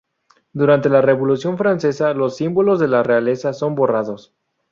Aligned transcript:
Durante 0.51 0.89
la 0.89 0.99
Revolución 0.99 1.59
francesa 1.59 2.15
los 2.15 2.35
símbolos 2.37 2.79
de 2.79 2.87
la 2.87 3.03
realeza 3.03 3.53
son 3.53 3.75
borrados. 3.75 4.33